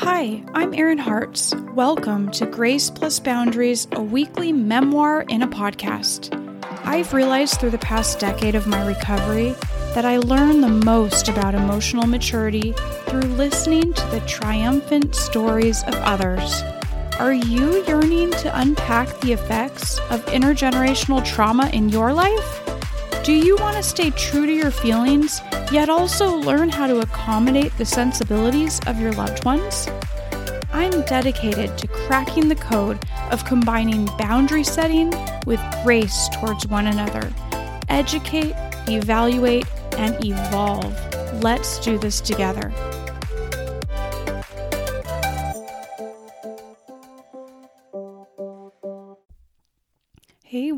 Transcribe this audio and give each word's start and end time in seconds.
Hi, 0.00 0.44
I'm 0.54 0.74
Erin 0.74 0.98
Hartz. 0.98 1.52
Welcome 1.74 2.30
to 2.30 2.46
Grace 2.46 2.88
Plus 2.88 3.18
Boundaries, 3.18 3.88
a 3.90 4.00
weekly 4.00 4.52
memoir 4.52 5.22
in 5.22 5.42
a 5.42 5.48
podcast. 5.48 6.32
I've 6.84 7.12
realized 7.12 7.58
through 7.58 7.70
the 7.70 7.78
past 7.78 8.20
decade 8.20 8.54
of 8.54 8.68
my 8.68 8.86
recovery 8.86 9.56
that 9.96 10.04
I 10.04 10.18
learn 10.18 10.60
the 10.60 10.68
most 10.68 11.28
about 11.28 11.56
emotional 11.56 12.06
maturity 12.06 12.74
through 13.06 13.22
listening 13.22 13.92
to 13.92 14.06
the 14.06 14.20
triumphant 14.20 15.16
stories 15.16 15.82
of 15.82 15.94
others. 15.96 16.62
Are 17.18 17.32
you 17.32 17.84
yearning 17.86 18.30
to 18.30 18.60
unpack 18.60 19.18
the 19.18 19.32
effects 19.32 19.98
of 20.10 20.24
intergenerational 20.26 21.24
trauma 21.24 21.70
in 21.70 21.88
your 21.88 22.12
life? 22.12 22.62
Do 23.24 23.32
you 23.32 23.56
want 23.56 23.76
to 23.76 23.82
stay 23.82 24.10
true 24.10 24.46
to 24.46 24.52
your 24.52 24.70
feelings, 24.70 25.40
yet 25.70 25.88
also 25.88 26.34
learn 26.34 26.68
how 26.68 26.86
to 26.86 27.00
accommodate 27.00 27.76
the 27.76 27.84
sensibilities 27.84 28.80
of 28.86 29.00
your 29.00 29.12
loved 29.12 29.44
ones? 29.44 29.88
I'm 30.72 31.02
dedicated 31.02 31.76
to 31.78 31.88
cracking 31.88 32.48
the 32.48 32.54
code 32.54 32.98
of 33.30 33.44
combining 33.44 34.06
boundary 34.18 34.64
setting 34.64 35.12
with 35.46 35.60
grace 35.84 36.28
towards 36.34 36.66
one 36.66 36.86
another. 36.86 37.32
Educate, 37.88 38.54
evaluate, 38.88 39.66
and 39.96 40.16
evolve. 40.24 40.94
Let's 41.42 41.78
do 41.80 41.98
this 41.98 42.20
together. 42.20 42.72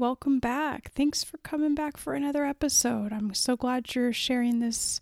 Welcome 0.01 0.39
back. 0.39 0.91
Thanks 0.93 1.23
for 1.23 1.37
coming 1.39 1.75
back 1.75 1.99
for 1.99 2.15
another 2.15 2.47
episode. 2.47 3.13
I'm 3.13 3.35
so 3.35 3.55
glad 3.55 3.95
you're 3.95 4.15
sharing 4.15 4.59
this 4.59 4.99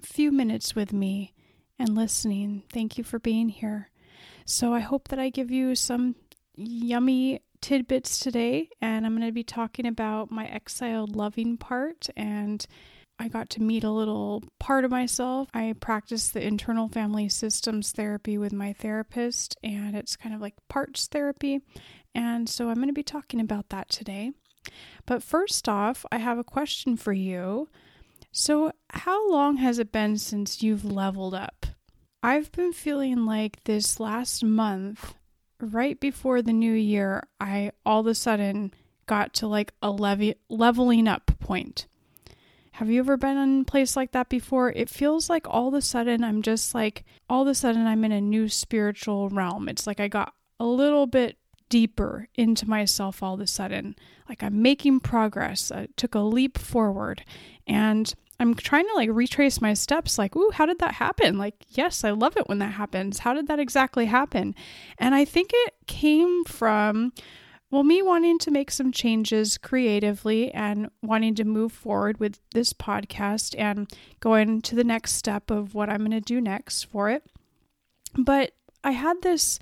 few 0.00 0.32
minutes 0.32 0.74
with 0.74 0.92
me 0.92 1.32
and 1.78 1.94
listening. 1.94 2.64
Thank 2.72 2.98
you 2.98 3.04
for 3.04 3.20
being 3.20 3.50
here. 3.50 3.88
So, 4.44 4.74
I 4.74 4.80
hope 4.80 5.06
that 5.08 5.20
I 5.20 5.28
give 5.28 5.52
you 5.52 5.76
some 5.76 6.16
yummy 6.56 7.40
tidbits 7.60 8.18
today, 8.18 8.68
and 8.80 9.06
I'm 9.06 9.16
going 9.16 9.28
to 9.28 9.32
be 9.32 9.44
talking 9.44 9.86
about 9.86 10.32
my 10.32 10.46
exiled 10.46 11.14
loving 11.14 11.56
part 11.56 12.08
and 12.16 12.66
I 13.18 13.28
got 13.28 13.50
to 13.50 13.62
meet 13.62 13.84
a 13.84 13.90
little 13.90 14.42
part 14.58 14.84
of 14.84 14.90
myself. 14.90 15.48
I 15.54 15.74
practice 15.80 16.28
the 16.28 16.44
internal 16.44 16.88
family 16.88 17.28
systems 17.28 17.92
therapy 17.92 18.36
with 18.36 18.52
my 18.52 18.72
therapist, 18.72 19.56
and 19.62 19.96
it's 19.96 20.16
kind 20.16 20.34
of 20.34 20.40
like 20.40 20.54
parts 20.68 21.06
therapy. 21.06 21.60
And 22.14 22.48
so 22.48 22.68
I'm 22.68 22.76
going 22.76 22.88
to 22.88 22.92
be 22.92 23.02
talking 23.02 23.40
about 23.40 23.68
that 23.68 23.88
today. 23.88 24.32
But 25.06 25.22
first 25.22 25.68
off, 25.68 26.04
I 26.10 26.18
have 26.18 26.38
a 26.38 26.44
question 26.44 26.96
for 26.96 27.12
you. 27.12 27.68
So, 28.30 28.72
how 28.90 29.30
long 29.30 29.58
has 29.58 29.78
it 29.78 29.92
been 29.92 30.16
since 30.16 30.62
you've 30.62 30.84
leveled 30.84 31.34
up? 31.34 31.66
I've 32.22 32.50
been 32.52 32.72
feeling 32.72 33.26
like 33.26 33.64
this 33.64 34.00
last 34.00 34.44
month, 34.44 35.14
right 35.60 35.98
before 35.98 36.40
the 36.40 36.52
new 36.52 36.72
year, 36.72 37.24
I 37.40 37.72
all 37.84 38.00
of 38.00 38.06
a 38.06 38.14
sudden 38.14 38.72
got 39.06 39.34
to 39.34 39.46
like 39.46 39.74
a 39.82 39.90
leve- 39.90 40.36
leveling 40.48 41.08
up 41.08 41.30
point. 41.40 41.86
Have 42.72 42.90
you 42.90 43.00
ever 43.00 43.16
been 43.16 43.36
in 43.36 43.60
a 43.60 43.64
place 43.64 43.96
like 43.96 44.12
that 44.12 44.28
before? 44.28 44.70
It 44.70 44.88
feels 44.88 45.28
like 45.28 45.46
all 45.48 45.68
of 45.68 45.74
a 45.74 45.82
sudden 45.82 46.24
I'm 46.24 46.42
just 46.42 46.74
like, 46.74 47.04
all 47.28 47.42
of 47.42 47.48
a 47.48 47.54
sudden 47.54 47.86
I'm 47.86 48.04
in 48.04 48.12
a 48.12 48.20
new 48.20 48.48
spiritual 48.48 49.28
realm. 49.28 49.68
It's 49.68 49.86
like 49.86 50.00
I 50.00 50.08
got 50.08 50.32
a 50.58 50.64
little 50.64 51.06
bit 51.06 51.36
deeper 51.68 52.28
into 52.34 52.68
myself 52.68 53.22
all 53.22 53.34
of 53.34 53.40
a 53.40 53.46
sudden. 53.46 53.94
Like 54.28 54.42
I'm 54.42 54.62
making 54.62 55.00
progress. 55.00 55.70
I 55.70 55.88
took 55.96 56.14
a 56.14 56.20
leap 56.20 56.56
forward. 56.56 57.24
And 57.66 58.12
I'm 58.40 58.54
trying 58.54 58.86
to 58.88 58.94
like 58.94 59.10
retrace 59.12 59.60
my 59.60 59.74
steps 59.74 60.18
like, 60.18 60.34
ooh, 60.34 60.50
how 60.52 60.66
did 60.66 60.78
that 60.80 60.94
happen? 60.94 61.38
Like, 61.38 61.54
yes, 61.68 62.04
I 62.04 62.10
love 62.10 62.36
it 62.36 62.48
when 62.48 62.58
that 62.58 62.72
happens. 62.72 63.20
How 63.20 63.34
did 63.34 63.48
that 63.48 63.60
exactly 63.60 64.06
happen? 64.06 64.54
And 64.98 65.14
I 65.14 65.24
think 65.24 65.50
it 65.52 65.74
came 65.86 66.44
from 66.44 67.12
well, 67.72 67.82
me 67.82 68.02
wanting 68.02 68.38
to 68.40 68.50
make 68.50 68.70
some 68.70 68.92
changes 68.92 69.56
creatively 69.56 70.52
and 70.52 70.90
wanting 71.02 71.34
to 71.36 71.44
move 71.44 71.72
forward 71.72 72.20
with 72.20 72.38
this 72.52 72.74
podcast 72.74 73.54
and 73.58 73.90
going 74.20 74.60
to 74.60 74.74
the 74.74 74.84
next 74.84 75.14
step 75.14 75.50
of 75.50 75.74
what 75.74 75.88
I'm 75.88 76.00
going 76.00 76.10
to 76.10 76.20
do 76.20 76.38
next 76.38 76.84
for 76.84 77.08
it. 77.08 77.24
But 78.14 78.52
I 78.84 78.90
had 78.90 79.22
this 79.22 79.58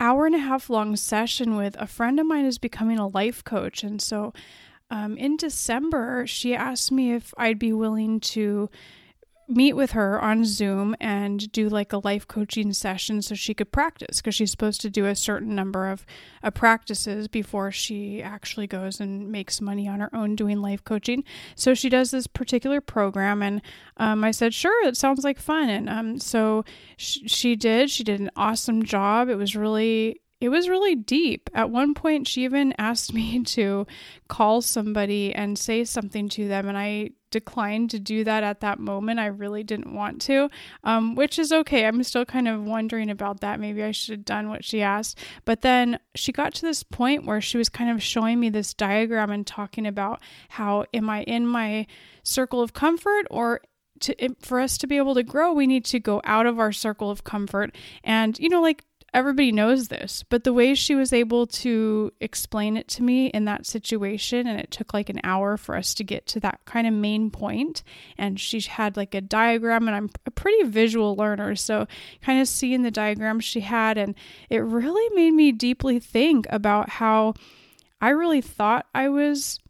hour 0.00 0.26
and 0.26 0.34
a 0.34 0.40
half 0.40 0.68
long 0.68 0.96
session 0.96 1.54
with 1.54 1.76
a 1.78 1.86
friend 1.86 2.18
of 2.18 2.26
mine 2.26 2.44
who's 2.44 2.58
becoming 2.58 2.98
a 2.98 3.06
life 3.06 3.44
coach. 3.44 3.84
And 3.84 4.02
so 4.02 4.32
um, 4.90 5.16
in 5.16 5.36
December, 5.36 6.26
she 6.26 6.56
asked 6.56 6.90
me 6.90 7.12
if 7.12 7.32
I'd 7.38 7.60
be 7.60 7.72
willing 7.72 8.18
to 8.20 8.68
meet 9.48 9.74
with 9.74 9.92
her 9.92 10.20
on 10.20 10.44
Zoom 10.44 10.96
and 11.00 11.50
do 11.52 11.68
like 11.68 11.92
a 11.92 11.98
life 11.98 12.26
coaching 12.26 12.72
session 12.72 13.20
so 13.22 13.34
she 13.34 13.54
could 13.54 13.70
practice 13.70 14.20
because 14.20 14.34
she's 14.34 14.50
supposed 14.50 14.80
to 14.80 14.90
do 14.90 15.06
a 15.06 15.14
certain 15.14 15.54
number 15.54 15.88
of 15.88 16.06
uh, 16.42 16.50
practices 16.50 17.28
before 17.28 17.70
she 17.70 18.22
actually 18.22 18.66
goes 18.66 19.00
and 19.00 19.30
makes 19.30 19.60
money 19.60 19.86
on 19.86 20.00
her 20.00 20.14
own 20.14 20.34
doing 20.34 20.60
life 20.60 20.82
coaching. 20.84 21.24
So 21.54 21.74
she 21.74 21.88
does 21.88 22.10
this 22.10 22.26
particular 22.26 22.80
program, 22.80 23.42
and 23.42 23.60
um, 23.98 24.24
I 24.24 24.30
said, 24.30 24.54
sure, 24.54 24.86
it 24.86 24.96
sounds 24.96 25.24
like 25.24 25.38
fun. 25.38 25.68
And 25.68 25.88
um, 25.88 26.18
so 26.18 26.64
sh- 26.96 27.18
she 27.26 27.56
did. 27.56 27.90
She 27.90 28.04
did 28.04 28.20
an 28.20 28.30
awesome 28.36 28.82
job. 28.82 29.28
It 29.28 29.36
was 29.36 29.54
really 29.54 30.20
it 30.40 30.50
was 30.50 30.68
really 30.68 30.94
deep. 30.94 31.48
At 31.54 31.70
one 31.70 31.94
point, 31.94 32.28
she 32.28 32.44
even 32.44 32.74
asked 32.76 33.14
me 33.14 33.42
to 33.44 33.86
call 34.28 34.60
somebody 34.60 35.34
and 35.34 35.58
say 35.58 35.84
something 35.84 36.28
to 36.30 36.48
them, 36.48 36.68
and 36.68 36.76
I 36.76 37.10
declined 37.34 37.90
to 37.90 37.98
do 37.98 38.22
that 38.22 38.44
at 38.44 38.60
that 38.60 38.78
moment. 38.78 39.18
I 39.18 39.26
really 39.26 39.64
didn't 39.64 39.92
want 39.92 40.20
to, 40.22 40.48
um, 40.84 41.16
which 41.16 41.36
is 41.36 41.52
okay. 41.52 41.84
I'm 41.84 42.00
still 42.04 42.24
kind 42.24 42.46
of 42.46 42.62
wondering 42.62 43.10
about 43.10 43.40
that. 43.40 43.58
Maybe 43.58 43.82
I 43.82 43.90
should 43.90 44.12
have 44.12 44.24
done 44.24 44.48
what 44.48 44.64
she 44.64 44.82
asked. 44.82 45.18
But 45.44 45.62
then 45.62 45.98
she 46.14 46.30
got 46.30 46.54
to 46.54 46.62
this 46.62 46.84
point 46.84 47.26
where 47.26 47.40
she 47.40 47.58
was 47.58 47.68
kind 47.68 47.90
of 47.90 48.00
showing 48.00 48.38
me 48.38 48.50
this 48.50 48.72
diagram 48.72 49.32
and 49.32 49.44
talking 49.44 49.84
about 49.84 50.20
how 50.48 50.84
am 50.94 51.10
I 51.10 51.24
in 51.24 51.44
my 51.44 51.88
circle 52.22 52.62
of 52.62 52.72
comfort 52.72 53.26
or 53.32 53.60
to, 54.00 54.34
for 54.40 54.60
us 54.60 54.78
to 54.78 54.86
be 54.86 54.96
able 54.96 55.14
to 55.16 55.24
grow, 55.24 55.52
we 55.52 55.66
need 55.66 55.84
to 55.86 55.98
go 55.98 56.20
out 56.22 56.46
of 56.46 56.60
our 56.60 56.70
circle 56.70 57.10
of 57.10 57.24
comfort. 57.24 57.74
And, 58.04 58.38
you 58.38 58.48
know, 58.48 58.62
like 58.62 58.84
everybody 59.14 59.52
knows 59.52 59.88
this, 59.88 60.24
but 60.28 60.42
the 60.42 60.52
way 60.52 60.74
she 60.74 60.94
was 60.94 61.12
able 61.12 61.46
to 61.46 62.12
explain 62.20 62.76
it 62.76 62.88
to 62.88 63.02
me 63.02 63.28
in 63.28 63.44
that 63.44 63.64
situation, 63.64 64.46
and 64.46 64.60
it 64.60 64.72
took 64.72 64.92
like 64.92 65.08
an 65.08 65.20
hour 65.22 65.56
for 65.56 65.76
us 65.76 65.94
to 65.94 66.04
get 66.04 66.26
to 66.26 66.40
that 66.40 66.60
kind 66.64 66.86
of 66.86 66.92
main 66.92 67.30
point, 67.30 67.84
and 68.18 68.40
she 68.40 68.60
had 68.60 68.96
like 68.96 69.14
a 69.14 69.20
diagram, 69.20 69.86
and 69.86 69.96
I'm 69.96 70.10
a 70.26 70.30
pretty 70.32 70.64
visual 70.64 71.14
learner, 71.14 71.54
so 71.54 71.86
kind 72.22 72.40
of 72.40 72.48
seeing 72.48 72.82
the 72.82 72.90
diagram 72.90 73.38
she 73.38 73.60
had, 73.60 73.96
and 73.96 74.16
it 74.50 74.58
really 74.58 75.14
made 75.14 75.32
me 75.32 75.52
deeply 75.52 76.00
think 76.00 76.46
about 76.50 76.88
how 76.90 77.34
I 78.00 78.10
really 78.10 78.40
thought 78.40 78.86
I 78.94 79.08
was 79.08 79.60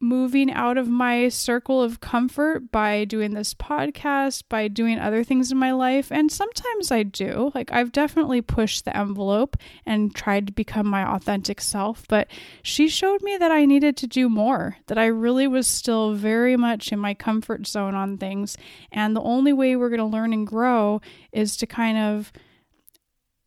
moving 0.00 0.52
out 0.52 0.78
of 0.78 0.88
my 0.88 1.28
circle 1.28 1.82
of 1.82 2.00
comfort 2.00 2.70
by 2.70 3.04
doing 3.04 3.34
this 3.34 3.52
podcast, 3.52 4.44
by 4.48 4.68
doing 4.68 4.98
other 4.98 5.24
things 5.24 5.50
in 5.50 5.58
my 5.58 5.72
life. 5.72 6.12
And 6.12 6.30
sometimes 6.30 6.92
I 6.92 7.02
do. 7.02 7.50
Like, 7.54 7.72
I've 7.72 7.90
definitely 7.90 8.40
pushed 8.40 8.84
the 8.84 8.96
envelope 8.96 9.56
and 9.84 10.14
tried 10.14 10.46
to 10.46 10.52
become 10.52 10.86
my 10.86 11.04
authentic 11.04 11.60
self. 11.60 12.06
But 12.08 12.28
she 12.62 12.88
showed 12.88 13.22
me 13.22 13.36
that 13.38 13.50
I 13.50 13.64
needed 13.64 13.96
to 13.96 14.06
do 14.06 14.28
more, 14.28 14.76
that 14.86 14.98
I 14.98 15.06
really 15.06 15.48
was 15.48 15.66
still 15.66 16.14
very 16.14 16.56
much 16.56 16.92
in 16.92 17.00
my 17.00 17.14
comfort 17.14 17.66
zone 17.66 17.96
on 17.96 18.18
things. 18.18 18.56
And 18.92 19.16
the 19.16 19.22
only 19.22 19.52
way 19.52 19.74
we're 19.74 19.90
going 19.90 19.98
to 19.98 20.04
learn 20.04 20.32
and 20.32 20.46
grow 20.46 21.00
is 21.32 21.56
to 21.56 21.66
kind 21.66 21.98
of 21.98 22.32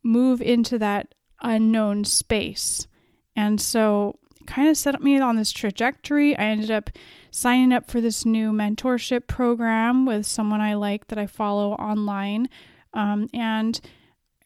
move 0.04 0.42
into 0.42 0.78
that 0.80 1.14
unknown 1.40 2.04
space. 2.04 2.86
And 3.34 3.58
so 3.58 4.18
kind 4.42 4.68
of 4.68 4.76
set 4.76 5.00
me 5.02 5.18
on 5.18 5.36
this 5.36 5.52
trajectory. 5.52 6.36
I 6.36 6.44
ended 6.44 6.70
up 6.70 6.90
signing 7.30 7.72
up 7.72 7.90
for 7.90 8.00
this 8.00 8.24
new 8.26 8.52
mentorship 8.52 9.26
program 9.26 10.04
with 10.06 10.26
someone 10.26 10.60
I 10.60 10.74
like 10.74 11.08
that 11.08 11.18
I 11.18 11.26
follow 11.26 11.72
online. 11.72 12.48
Um, 12.94 13.28
and 13.32 13.80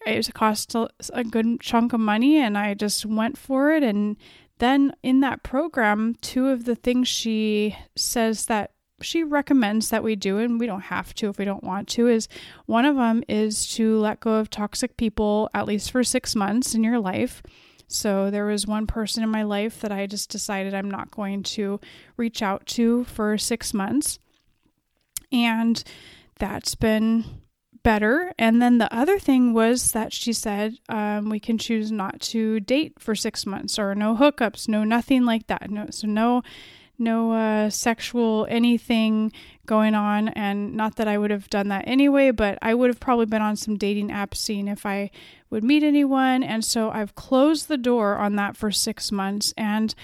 it 0.06 0.32
cost 0.35 0.75
a, 0.75 0.88
a 1.12 1.25
good 1.25 1.61
chunk 1.61 1.93
of 1.93 2.00
money, 2.00 2.38
and 2.38 2.56
I 2.56 2.75
just 2.75 3.05
went 3.05 3.37
for 3.37 3.73
it. 3.73 3.82
And 3.82 4.17
then 4.59 4.94
in 5.03 5.21
that 5.21 5.43
program, 5.43 6.15
two 6.21 6.49
of 6.49 6.65
the 6.65 6.76
things 6.76 7.09
she 7.09 7.76
says 7.97 8.47
that 8.47 8.71
she 9.03 9.23
recommends 9.23 9.91
that 9.91 10.03
we 10.03 10.17
do, 10.17 10.38
and 10.38 10.59
we 10.59 10.67
don't 10.67 10.82
have 10.82 11.12
to 11.15 11.29
if 11.29 11.38
we 11.38 11.44
don't 11.44 11.65
want 11.65 11.88
to, 11.88 12.09
is 12.09 12.29
one 12.67 12.85
of 12.85 12.97
them 12.97 13.23
is 13.29 13.69
to 13.75 13.99
let 13.99 14.21
go 14.21 14.35
of 14.35 14.49
toxic 14.49 14.97
people 14.97 15.50
at 15.53 15.67
least 15.67 15.91
for 15.91 16.03
six 16.03 16.35
months 16.35 16.75
in 16.75 16.82
your 16.82 16.99
life. 16.99 17.43
So 17.88 18.31
there 18.31 18.47
was 18.47 18.67
one 18.67 18.87
person 18.87 19.23
in 19.23 19.31
my 19.31 19.43
life 19.43 19.81
that 19.81 19.93
I 19.93 20.06
just 20.06 20.31
decided 20.31 20.75
I'm 20.75 20.91
not 20.91 21.11
going 21.11 21.43
to 21.44 21.81
reach 22.17 22.43
out 22.43 22.67
to 22.67 23.05
for 23.05 23.38
six 23.38 23.73
months. 23.73 24.19
And 25.33 25.83
that's 26.38 26.75
been 26.75 27.25
better. 27.83 28.33
And 28.37 28.61
then 28.61 28.79
the 28.79 28.93
other 28.93 29.19
thing 29.19 29.55
was 29.55 29.93
that 29.93 30.12
she 30.12 30.33
said 30.33 30.75
um, 30.88 31.31
we 31.31 31.38
can 31.38 31.56
choose 31.56 31.93
not 31.93 32.21
to 32.33 32.59
date 32.59 32.94
for 32.99 33.15
six 33.15 33.47
months 33.47 33.79
or 33.79 33.94
no 33.94 34.17
hookups, 34.17 34.69
no 34.69 34.83
nothing 34.83 35.25
like 35.25 35.47
that. 35.47 35.71
No, 35.71 35.87
so 35.91 36.09
no 36.09 36.43
no 36.99 37.33
uh, 37.33 37.71
sexual 37.71 38.47
anything 38.49 39.33
going 39.67 39.95
on. 39.95 40.29
And 40.29 40.75
not 40.75 40.97
that 40.97 41.09
I 41.09 41.19
would 41.19 41.31
have 41.31 41.51
done 41.51 41.69
that 41.69 41.85
anyway, 41.87 42.31
but 42.31 42.59
I 42.63 42.75
would 42.75 42.89
have 42.89 43.01
probably 43.01 43.27
been 43.27 43.43
on 43.43 43.57
some 43.57 43.77
dating 43.77 44.11
app 44.13 44.35
scene 44.35 44.69
if 44.69 44.87
I 44.87 45.11
would 45.51 45.65
meet 45.65 45.83
anyone. 45.83 46.43
And 46.43 46.65
so 46.65 46.91
I've 46.91 47.15
closed 47.15 47.69
the 47.69 47.79
door 47.79 48.17
on 48.17 48.37
that 48.37 48.57
for 48.57 48.71
six 48.71 49.13
months. 49.13 49.53
And 49.57 49.95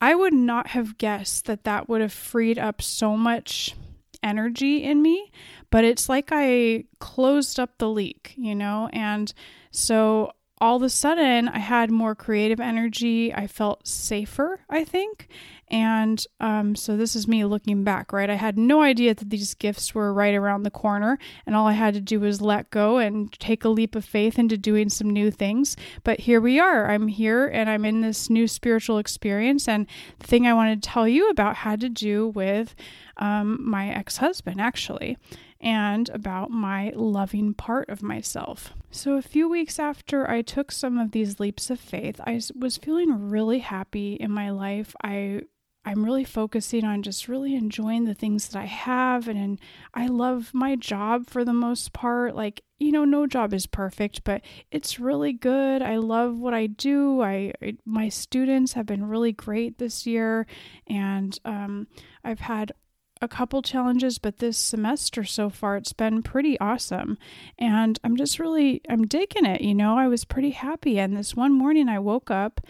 I 0.00 0.14
would 0.14 0.34
not 0.34 0.68
have 0.68 0.98
guessed 0.98 1.46
that 1.46 1.64
that 1.64 1.88
would 1.88 2.00
have 2.00 2.12
freed 2.12 2.58
up 2.58 2.80
so 2.80 3.16
much 3.16 3.74
energy 4.22 4.82
in 4.82 5.02
me, 5.02 5.30
but 5.70 5.84
it's 5.84 6.08
like 6.08 6.30
I 6.32 6.84
closed 6.98 7.58
up 7.58 7.78
the 7.78 7.88
leak, 7.88 8.34
you 8.36 8.54
know? 8.54 8.88
And 8.92 9.32
so 9.70 10.32
all 10.60 10.76
of 10.76 10.82
a 10.82 10.88
sudden 10.88 11.48
I 11.48 11.58
had 11.58 11.90
more 11.90 12.14
creative 12.14 12.60
energy. 12.60 13.32
I 13.32 13.46
felt 13.46 13.86
safer, 13.86 14.60
I 14.68 14.84
think. 14.84 15.28
And 15.70 16.24
um, 16.40 16.74
so 16.74 16.96
this 16.96 17.14
is 17.14 17.28
me 17.28 17.44
looking 17.44 17.84
back, 17.84 18.12
right? 18.12 18.30
I 18.30 18.36
had 18.36 18.56
no 18.56 18.82
idea 18.82 19.14
that 19.14 19.28
these 19.28 19.54
gifts 19.54 19.94
were 19.94 20.14
right 20.14 20.34
around 20.34 20.62
the 20.62 20.70
corner, 20.70 21.18
and 21.44 21.54
all 21.54 21.66
I 21.66 21.72
had 21.72 21.92
to 21.94 22.00
do 22.00 22.20
was 22.20 22.40
let 22.40 22.70
go 22.70 22.96
and 22.96 23.30
take 23.38 23.64
a 23.64 23.68
leap 23.68 23.94
of 23.94 24.04
faith 24.04 24.38
into 24.38 24.56
doing 24.56 24.88
some 24.88 25.10
new 25.10 25.30
things. 25.30 25.76
But 26.04 26.20
here 26.20 26.40
we 26.40 26.58
are. 26.58 26.90
I'm 26.90 27.08
here 27.08 27.46
and 27.46 27.68
I'm 27.68 27.84
in 27.84 28.00
this 28.00 28.30
new 28.30 28.48
spiritual 28.48 28.98
experience. 28.98 29.68
And 29.68 29.86
the 30.18 30.26
thing 30.26 30.46
I 30.46 30.54
wanted 30.54 30.82
to 30.82 30.88
tell 30.88 31.06
you 31.06 31.28
about 31.28 31.56
had 31.56 31.80
to 31.80 31.90
do 31.90 32.28
with 32.28 32.74
um, 33.18 33.58
my 33.60 33.90
ex 33.90 34.16
husband, 34.18 34.60
actually 34.60 35.18
and 35.60 36.08
about 36.10 36.50
my 36.50 36.92
loving 36.94 37.54
part 37.54 37.88
of 37.88 38.02
myself. 38.02 38.72
So, 38.90 39.14
a 39.14 39.22
few 39.22 39.48
weeks 39.48 39.78
after 39.78 40.28
I 40.30 40.42
took 40.42 40.70
some 40.70 40.98
of 40.98 41.10
these 41.10 41.40
leaps 41.40 41.70
of 41.70 41.80
faith, 41.80 42.20
I 42.24 42.40
was 42.54 42.78
feeling 42.78 43.28
really 43.28 43.58
happy 43.58 44.14
in 44.14 44.30
my 44.30 44.50
life. 44.50 44.94
I 45.02 45.42
I'm 45.88 46.04
really 46.04 46.24
focusing 46.24 46.84
on 46.84 47.02
just 47.02 47.28
really 47.28 47.54
enjoying 47.54 48.04
the 48.04 48.12
things 48.12 48.48
that 48.48 48.58
I 48.58 48.66
have 48.66 49.26
and, 49.26 49.38
and 49.38 49.60
I 49.94 50.08
love 50.08 50.50
my 50.52 50.76
job 50.76 51.26
for 51.26 51.46
the 51.46 51.54
most 51.54 51.94
part. 51.94 52.34
Like, 52.34 52.62
you 52.78 52.92
know, 52.92 53.06
no 53.06 53.26
job 53.26 53.54
is 53.54 53.66
perfect, 53.66 54.22
but 54.22 54.42
it's 54.70 55.00
really 55.00 55.32
good. 55.32 55.80
I 55.80 55.96
love 55.96 56.38
what 56.38 56.52
I 56.52 56.66
do. 56.66 57.22
I, 57.22 57.54
I 57.62 57.76
my 57.86 58.10
students 58.10 58.74
have 58.74 58.84
been 58.84 59.08
really 59.08 59.32
great 59.32 59.78
this 59.78 60.06
year 60.06 60.46
and 60.86 61.38
um, 61.46 61.86
I've 62.22 62.40
had 62.40 62.72
a 63.20 63.28
couple 63.28 63.62
challenges, 63.62 64.18
but 64.18 64.38
this 64.38 64.58
semester 64.58 65.24
so 65.24 65.50
far 65.50 65.76
it's 65.76 65.92
been 65.92 66.22
pretty 66.22 66.58
awesome. 66.60 67.18
And 67.58 67.98
I'm 68.04 68.16
just 68.16 68.38
really 68.38 68.80
I'm 68.88 69.06
digging 69.06 69.44
it, 69.44 69.60
you 69.60 69.74
know. 69.74 69.96
I 69.96 70.08
was 70.08 70.24
pretty 70.24 70.50
happy 70.50 70.98
and 70.98 71.16
this 71.16 71.34
one 71.34 71.52
morning 71.52 71.88
I 71.88 71.98
woke 71.98 72.30
up 72.30 72.60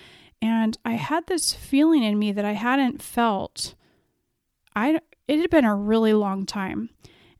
and 0.41 0.79
I 0.85 0.93
had 0.93 1.27
this 1.27 1.53
feeling 1.53 2.03
in 2.03 2.19
me 2.19 2.33
that 2.33 2.45
I 2.45 2.53
hadn't 2.53 3.03
felt 3.03 3.75
I 4.75 5.01
it 5.27 5.41
had 5.41 5.51
been 5.51 5.65
a 5.65 5.77
really 5.77 6.15
long 6.15 6.47
time. 6.47 6.91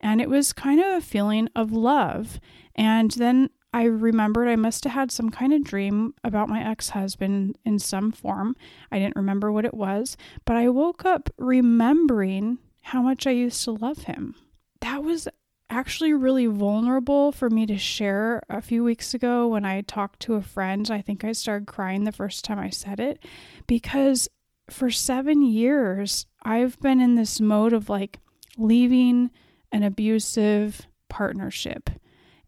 And 0.01 0.21
it 0.21 0.29
was 0.29 0.53
kind 0.53 0.81
of 0.81 0.95
a 0.95 1.01
feeling 1.01 1.49
of 1.57 1.73
love. 1.73 2.39
And 2.77 3.11
then 3.13 3.51
I 3.73 3.85
remembered 3.85 4.49
I 4.49 4.57
must 4.57 4.85
have 4.85 4.93
had 4.93 5.11
some 5.11 5.31
kind 5.31 5.53
of 5.53 5.65
dream 5.65 6.15
about 6.25 6.49
my 6.49 6.63
ex 6.63 6.91
husband 6.91 7.59
in 7.65 7.79
some 7.79 8.13
form. 8.13 8.57
I 8.91 8.99
didn't 8.99 9.17
remember 9.17 9.53
what 9.53 9.65
it 9.65 9.75
was, 9.75 10.17
but 10.45 10.57
I 10.57 10.69
woke 10.69 11.05
up 11.05 11.31
remembering 11.37 12.59
how 12.89 13.03
much 13.03 13.27
I 13.27 13.33
used 13.33 13.63
to 13.65 13.73
love 13.73 14.05
him. 14.05 14.35
That 14.81 15.05
was 15.05 15.29
actually 15.69 16.15
really 16.15 16.47
vulnerable 16.47 17.33
for 17.33 17.51
me 17.51 17.67
to 17.67 17.77
share 17.77 18.43
a 18.49 18.63
few 18.63 18.83
weeks 18.83 19.13
ago 19.13 19.47
when 19.47 19.67
I 19.67 19.83
talked 19.83 20.21
to 20.21 20.37
a 20.37 20.43
friend. 20.43 20.91
I 20.91 21.03
think 21.03 21.23
I 21.23 21.33
started 21.33 21.67
crying 21.67 22.05
the 22.05 22.13
first 22.13 22.47
time 22.47 22.59
I 22.59 22.71
said 22.71 22.99
it 22.99 23.23
because 23.67 24.27
for 24.71 24.91
seven 24.91 25.43
years, 25.43 26.25
I've 26.43 26.81
been 26.81 26.99
in 26.99 27.15
this 27.15 27.43
mode 27.43 27.75
of 27.75 27.91
like 27.91 28.21
leaving 28.57 29.33
an 29.71 29.83
abusive 29.83 30.87
partnership 31.11 31.91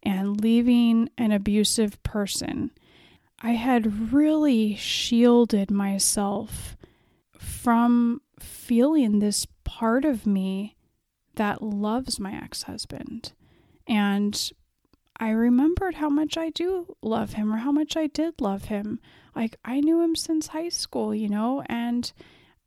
and 0.01 0.41
leaving 0.41 1.09
an 1.19 1.31
abusive 1.31 2.01
person. 2.01 2.71
I 3.39 3.51
had 3.51 4.11
really 4.11 4.75
shielded 4.75 5.69
myself 5.69 6.75
from 7.37 8.21
feeling 8.39 9.19
this 9.19 9.45
part 9.77 10.03
of 10.03 10.27
me 10.27 10.75
that 11.35 11.61
loves 11.61 12.19
my 12.19 12.33
ex 12.33 12.63
husband. 12.63 13.31
And 13.87 14.51
I 15.17 15.29
remembered 15.29 15.95
how 15.95 16.09
much 16.09 16.37
I 16.37 16.49
do 16.49 16.95
love 17.01 17.33
him 17.33 17.53
or 17.53 17.57
how 17.57 17.71
much 17.71 17.95
I 17.95 18.07
did 18.07 18.41
love 18.41 18.65
him. 18.65 18.99
Like 19.33 19.55
I 19.63 19.79
knew 19.79 20.01
him 20.01 20.15
since 20.15 20.47
high 20.47 20.69
school, 20.69 21.15
you 21.15 21.29
know, 21.29 21.63
and 21.67 22.11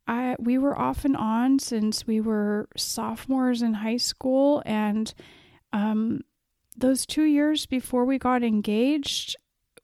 I 0.07 0.35
we 0.39 0.57
were 0.57 0.77
off 0.77 1.05
and 1.05 1.15
on 1.15 1.59
since 1.59 2.07
we 2.07 2.19
were 2.21 2.69
sophomores 2.75 3.61
in 3.61 3.75
high 3.75 3.97
school 3.97 4.63
and 4.65 5.13
um 5.73 6.21
those 6.75 7.05
2 7.05 7.23
years 7.23 7.67
before 7.67 8.03
we 8.03 8.17
got 8.17 8.43
engaged, 8.43 9.35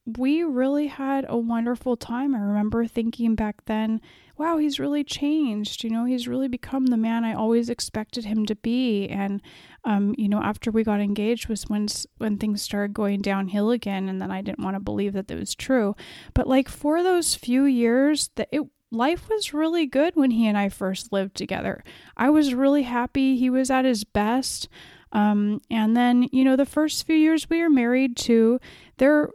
we 0.04 0.42
really 0.42 0.88
had 0.88 1.24
a 1.28 1.36
wonderful 1.36 1.96
time. 1.96 2.34
I 2.34 2.40
remember 2.40 2.86
thinking 2.86 3.34
back 3.34 3.64
then, 3.66 4.00
wow, 4.36 4.58
he's 4.58 4.80
really 4.80 5.04
changed. 5.04 5.84
You 5.84 5.90
know, 5.90 6.04
he's 6.04 6.26
really 6.26 6.48
become 6.48 6.86
the 6.86 6.96
man 6.96 7.24
I 7.24 7.34
always 7.34 7.70
expected 7.70 8.24
him 8.24 8.44
to 8.46 8.56
be. 8.56 9.06
And, 9.06 9.40
um, 9.84 10.14
you 10.18 10.28
know, 10.28 10.42
after 10.42 10.70
we 10.70 10.82
got 10.82 11.00
engaged 11.00 11.48
was 11.48 11.64
when 11.68 11.86
when 12.18 12.38
things 12.38 12.62
started 12.62 12.94
going 12.94 13.20
downhill 13.20 13.70
again, 13.70 14.08
and 14.08 14.20
then 14.20 14.32
I 14.32 14.42
didn't 14.42 14.64
want 14.64 14.74
to 14.74 14.80
believe 14.80 15.12
that 15.12 15.28
that 15.28 15.38
was 15.38 15.54
true. 15.54 15.94
But 16.34 16.48
like 16.48 16.68
for 16.68 17.02
those 17.02 17.36
few 17.36 17.64
years, 17.64 18.30
that 18.34 18.48
it 18.50 18.62
life 18.90 19.28
was 19.28 19.54
really 19.54 19.86
good 19.86 20.16
when 20.16 20.32
he 20.32 20.46
and 20.46 20.58
I 20.58 20.68
first 20.68 21.12
lived 21.12 21.36
together. 21.36 21.84
I 22.16 22.28
was 22.30 22.54
really 22.54 22.82
happy. 22.82 23.36
He 23.36 23.50
was 23.50 23.70
at 23.70 23.84
his 23.84 24.04
best. 24.04 24.68
Um, 25.12 25.60
and 25.70 25.96
then, 25.96 26.28
you 26.32 26.42
know, 26.42 26.56
the 26.56 26.66
first 26.66 27.06
few 27.06 27.16
years 27.16 27.48
we 27.48 27.60
were 27.60 27.70
married 27.70 28.16
too, 28.16 28.60
there 28.96 29.28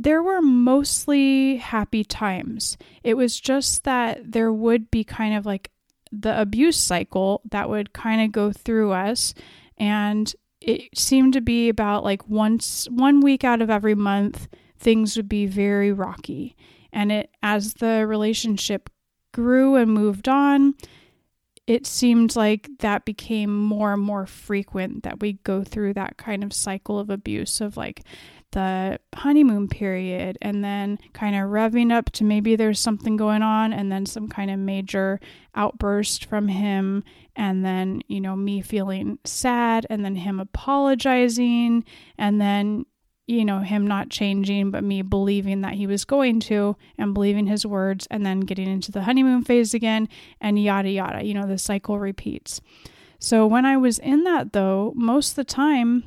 there 0.00 0.22
were 0.22 0.40
mostly 0.40 1.56
happy 1.56 2.04
times. 2.04 2.78
It 3.02 3.14
was 3.14 3.40
just 3.40 3.82
that 3.82 4.30
there 4.30 4.52
would 4.52 4.92
be 4.92 5.02
kind 5.02 5.34
of 5.34 5.44
like 5.44 5.72
the 6.12 6.40
abuse 6.40 6.78
cycle 6.78 7.42
that 7.50 7.68
would 7.68 7.92
kind 7.92 8.22
of 8.22 8.30
go 8.30 8.52
through 8.52 8.92
us 8.92 9.34
and 9.76 10.32
it 10.60 10.96
seemed 10.96 11.32
to 11.32 11.40
be 11.40 11.68
about 11.68 12.04
like 12.04 12.28
once 12.28 12.86
one 12.90 13.20
week 13.20 13.44
out 13.44 13.60
of 13.60 13.68
every 13.68 13.94
month 13.94 14.48
things 14.78 15.16
would 15.16 15.28
be 15.28 15.44
very 15.44 15.92
rocky 15.92 16.56
and 16.92 17.12
it 17.12 17.30
as 17.42 17.74
the 17.74 18.06
relationship 18.06 18.88
grew 19.32 19.76
and 19.76 19.92
moved 19.92 20.28
on 20.28 20.74
it 21.66 21.86
seemed 21.86 22.34
like 22.34 22.70
that 22.78 23.04
became 23.04 23.54
more 23.54 23.92
and 23.92 24.02
more 24.02 24.24
frequent 24.24 25.02
that 25.02 25.20
we 25.20 25.34
go 25.44 25.62
through 25.62 25.92
that 25.92 26.16
kind 26.16 26.42
of 26.42 26.54
cycle 26.54 26.98
of 26.98 27.10
abuse 27.10 27.60
of 27.60 27.76
like 27.76 28.02
the 28.52 28.98
honeymoon 29.14 29.68
period 29.68 30.38
and 30.40 30.64
then 30.64 30.98
kind 31.12 31.36
of 31.36 31.50
revving 31.50 31.92
up 31.92 32.10
to 32.10 32.24
maybe 32.24 32.56
there's 32.56 32.80
something 32.80 33.16
going 33.16 33.42
on 33.42 33.72
and 33.72 33.92
then 33.92 34.06
some 34.06 34.28
kind 34.28 34.50
of 34.50 34.58
major 34.58 35.20
outburst 35.54 36.24
from 36.24 36.48
him 36.48 37.04
and 37.36 37.64
then 37.64 38.00
you 38.08 38.20
know 38.20 38.34
me 38.34 38.62
feeling 38.62 39.18
sad 39.24 39.86
and 39.90 40.04
then 40.04 40.16
him 40.16 40.40
apologizing 40.40 41.84
and 42.16 42.40
then 42.40 42.86
you 43.26 43.44
know 43.44 43.58
him 43.58 43.86
not 43.86 44.08
changing 44.08 44.70
but 44.70 44.82
me 44.82 45.02
believing 45.02 45.60
that 45.60 45.74
he 45.74 45.86
was 45.86 46.06
going 46.06 46.40
to 46.40 46.74
and 46.96 47.12
believing 47.12 47.46
his 47.46 47.66
words 47.66 48.08
and 48.10 48.24
then 48.24 48.40
getting 48.40 48.68
into 48.68 48.90
the 48.90 49.02
honeymoon 49.02 49.44
phase 49.44 49.74
again 49.74 50.08
and 50.40 50.62
yada 50.62 50.90
yada 50.90 51.22
you 51.22 51.34
know 51.34 51.46
the 51.46 51.58
cycle 51.58 51.98
repeats. 51.98 52.60
So 53.20 53.46
when 53.46 53.66
i 53.66 53.76
was 53.76 53.98
in 53.98 54.24
that 54.24 54.52
though 54.52 54.92
most 54.96 55.30
of 55.30 55.36
the 55.36 55.44
time 55.44 56.04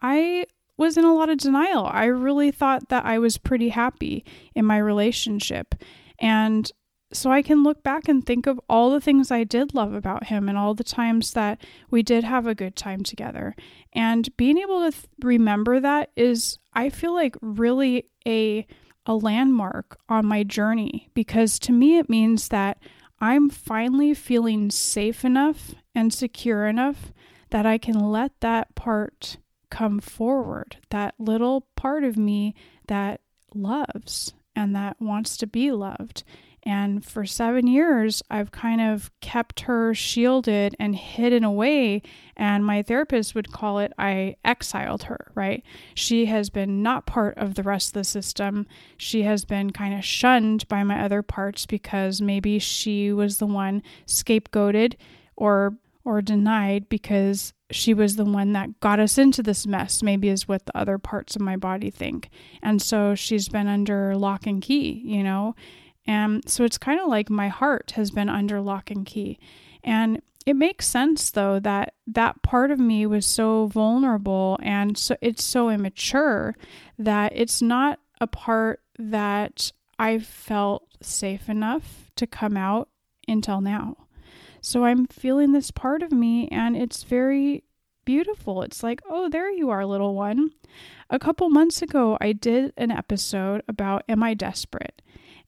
i 0.00 0.44
was 0.76 0.96
in 0.96 1.04
a 1.04 1.14
lot 1.14 1.28
of 1.28 1.38
denial. 1.38 1.86
I 1.90 2.06
really 2.06 2.50
thought 2.50 2.88
that 2.88 3.04
I 3.04 3.18
was 3.18 3.38
pretty 3.38 3.70
happy 3.70 4.24
in 4.54 4.64
my 4.64 4.78
relationship. 4.78 5.74
And 6.18 6.70
so 7.12 7.30
I 7.30 7.42
can 7.42 7.62
look 7.62 7.82
back 7.82 8.08
and 8.08 8.24
think 8.24 8.46
of 8.46 8.60
all 8.68 8.90
the 8.90 9.00
things 9.00 9.30
I 9.30 9.44
did 9.44 9.74
love 9.74 9.92
about 9.92 10.24
him 10.24 10.48
and 10.48 10.56
all 10.56 10.74
the 10.74 10.84
times 10.84 11.32
that 11.34 11.60
we 11.90 12.02
did 12.02 12.24
have 12.24 12.46
a 12.46 12.54
good 12.54 12.74
time 12.74 13.02
together. 13.02 13.54
And 13.92 14.34
being 14.36 14.58
able 14.58 14.80
to 14.84 14.92
th- 14.92 15.06
remember 15.22 15.78
that 15.80 16.10
is 16.16 16.58
I 16.72 16.88
feel 16.88 17.14
like 17.14 17.36
really 17.40 18.06
a 18.26 18.66
a 19.04 19.14
landmark 19.14 19.98
on 20.08 20.24
my 20.24 20.44
journey 20.44 21.08
because 21.12 21.58
to 21.58 21.72
me 21.72 21.98
it 21.98 22.08
means 22.08 22.48
that 22.48 22.78
I'm 23.20 23.50
finally 23.50 24.14
feeling 24.14 24.70
safe 24.70 25.24
enough 25.24 25.74
and 25.92 26.14
secure 26.14 26.66
enough 26.66 27.12
that 27.50 27.66
I 27.66 27.78
can 27.78 27.98
let 27.98 28.32
that 28.40 28.74
part 28.76 29.38
come 29.72 30.00
forward, 30.00 30.76
that 30.90 31.14
little 31.18 31.62
part 31.76 32.04
of 32.04 32.18
me 32.18 32.54
that 32.88 33.22
loves 33.54 34.34
and 34.54 34.76
that 34.76 35.00
wants 35.00 35.38
to 35.38 35.46
be 35.46 35.72
loved. 35.72 36.24
And 36.62 37.02
for 37.02 37.24
seven 37.24 37.66
years, 37.66 38.22
I've 38.30 38.52
kind 38.52 38.82
of 38.82 39.10
kept 39.20 39.60
her 39.60 39.94
shielded 39.94 40.76
and 40.78 40.94
hidden 40.94 41.42
away. 41.42 42.02
And 42.36 42.66
my 42.66 42.82
therapist 42.82 43.34
would 43.34 43.50
call 43.50 43.78
it 43.78 43.94
I 43.98 44.36
exiled 44.44 45.04
her, 45.04 45.32
right? 45.34 45.64
She 45.94 46.26
has 46.26 46.50
been 46.50 46.82
not 46.82 47.06
part 47.06 47.38
of 47.38 47.54
the 47.54 47.62
rest 47.62 47.88
of 47.88 47.94
the 47.94 48.04
system. 48.04 48.66
She 48.98 49.22
has 49.22 49.46
been 49.46 49.70
kind 49.70 49.94
of 49.94 50.04
shunned 50.04 50.68
by 50.68 50.84
my 50.84 51.02
other 51.02 51.22
parts 51.22 51.64
because 51.64 52.20
maybe 52.20 52.58
she 52.58 53.10
was 53.10 53.38
the 53.38 53.46
one 53.46 53.82
scapegoated 54.06 54.96
or 55.34 55.78
or 56.04 56.20
denied 56.22 56.88
because 56.88 57.52
she 57.70 57.94
was 57.94 58.16
the 58.16 58.24
one 58.24 58.52
that 58.52 58.80
got 58.80 59.00
us 59.00 59.18
into 59.18 59.42
this 59.42 59.66
mess, 59.66 60.02
maybe 60.02 60.28
is 60.28 60.48
what 60.48 60.66
the 60.66 60.76
other 60.76 60.98
parts 60.98 61.36
of 61.36 61.42
my 61.42 61.56
body 61.56 61.90
think. 61.90 62.28
And 62.62 62.82
so 62.82 63.14
she's 63.14 63.48
been 63.48 63.68
under 63.68 64.16
lock 64.16 64.46
and 64.46 64.60
key, 64.60 65.02
you 65.04 65.22
know? 65.22 65.54
And 66.06 66.48
so 66.48 66.64
it's 66.64 66.78
kind 66.78 67.00
of 67.00 67.08
like 67.08 67.30
my 67.30 67.48
heart 67.48 67.92
has 67.92 68.10
been 68.10 68.28
under 68.28 68.60
lock 68.60 68.90
and 68.90 69.06
key. 69.06 69.38
And 69.84 70.20
it 70.44 70.56
makes 70.56 70.86
sense 70.86 71.30
though 71.30 71.60
that 71.60 71.94
that 72.06 72.42
part 72.42 72.70
of 72.70 72.80
me 72.80 73.06
was 73.06 73.24
so 73.24 73.66
vulnerable 73.66 74.58
and 74.62 74.98
so 74.98 75.16
it's 75.20 75.44
so 75.44 75.70
immature 75.70 76.56
that 76.98 77.32
it's 77.34 77.62
not 77.62 78.00
a 78.20 78.26
part 78.26 78.80
that 78.98 79.72
I 79.98 80.18
felt 80.18 80.88
safe 81.00 81.48
enough 81.48 82.10
to 82.16 82.26
come 82.26 82.56
out 82.56 82.88
until 83.28 83.60
now. 83.60 83.96
So 84.62 84.84
I'm 84.84 85.06
feeling 85.08 85.52
this 85.52 85.72
part 85.72 86.02
of 86.02 86.12
me, 86.12 86.48
and 86.48 86.76
it's 86.76 87.02
very 87.02 87.64
beautiful. 88.04 88.62
It's 88.62 88.82
like, 88.82 89.02
oh, 89.10 89.28
there 89.28 89.50
you 89.50 89.70
are, 89.70 89.84
little 89.84 90.14
one. 90.14 90.50
A 91.10 91.18
couple 91.18 91.50
months 91.50 91.82
ago, 91.82 92.16
I 92.20 92.32
did 92.32 92.72
an 92.76 92.92
episode 92.92 93.62
about 93.68 94.04
Am 94.08 94.22
I 94.22 94.34
Desperate? 94.34 95.02